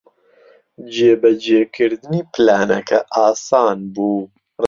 [0.95, 4.21] جێبەجێکردنی پلانەکە ئاسان بوو.